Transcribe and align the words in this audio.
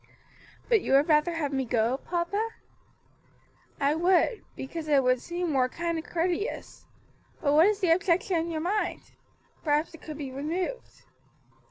"But 0.67 0.81
you 0.81 0.93
would 0.93 1.07
rather 1.07 1.33
have 1.35 1.53
me 1.53 1.63
go, 1.63 1.97
papa?" 1.97 2.53
"I 3.79 3.93
would, 3.93 4.43
because 4.55 4.87
it 4.87 5.03
would 5.03 5.21
seem 5.21 5.51
more 5.51 5.69
kind 5.69 5.95
and 5.95 6.03
courteous. 6.03 6.87
But 7.39 7.53
what 7.53 7.67
is 7.67 7.81
the 7.81 7.91
objection 7.91 8.37
in 8.37 8.49
your 8.49 8.61
mind? 8.61 9.11
Perhaps 9.63 9.93
it 9.93 10.01
could 10.01 10.17
be 10.17 10.31
removed." 10.31 11.03